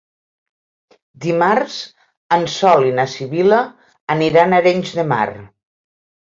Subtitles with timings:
[1.25, 1.75] Dimarts
[2.39, 3.63] en Sol i na Sibil·la
[4.19, 5.25] aniran a Arenys de Mar.